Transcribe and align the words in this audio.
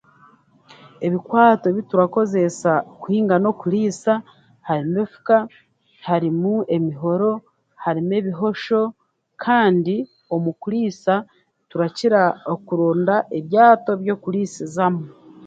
Ebikwato 1.05 1.65
ebituraakozesa 1.69 2.73
kuhinga 3.01 3.35
n'okuriisa 3.39 4.13
harimu 4.69 4.95
efuka 5.03 5.37
harimu 6.07 6.53
emihoro 6.75 7.31
harimu 7.83 8.11
ebihosho 8.19 8.81
kandi 9.43 9.95
omu 10.33 10.51
kuriisa 10.61 11.13
turakira 11.69 12.21
okuronda 12.53 13.15
ebyato 13.39 13.91
by'okuriisizamu 14.01 15.03